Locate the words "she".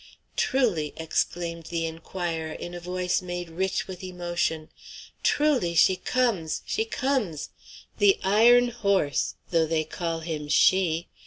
5.75-5.95, 6.65-6.85, 10.47-11.07